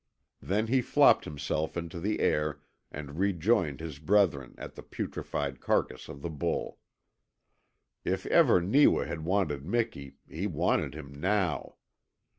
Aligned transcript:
Then 0.41 0.65
he 0.65 0.81
flopped 0.81 1.25
himself 1.25 1.77
into 1.77 1.99
the 1.99 2.21
air 2.21 2.59
and 2.91 3.19
rejoined 3.19 3.79
his 3.81 3.99
brethren 3.99 4.55
at 4.57 4.73
the 4.73 4.81
putrified 4.81 5.59
carcass 5.61 6.09
of 6.09 6.23
the 6.23 6.29
bull. 6.31 6.79
If 8.03 8.25
ever 8.25 8.59
Neewa 8.61 9.03
had 9.05 9.23
wanted 9.23 9.63
Miki 9.63 10.15
he 10.27 10.47
wanted 10.47 10.95
him 10.95 11.13
now. 11.13 11.75